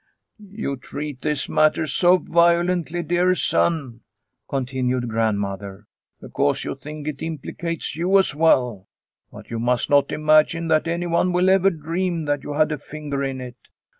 [0.39, 3.99] "You treat this matter so vio lently, dear son,"
[4.49, 5.85] continued grandmother,"
[6.23, 8.87] be cause you think it implicates you as well.
[9.31, 13.23] But you must not imagine that anyone will ever dream that you had a finger
[13.23, 13.57] in it.